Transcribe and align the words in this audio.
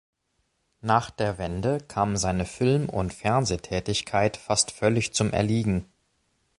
Nach 0.81 1.11
der 1.11 1.37
Wende 1.37 1.77
kam 1.79 2.17
seine 2.17 2.45
Film- 2.47 2.89
und 2.89 3.13
Fernsehtätigkeit 3.13 4.35
fast 4.35 4.71
völlig 4.71 5.13
zum 5.13 5.31
Erliegen. 5.31 5.85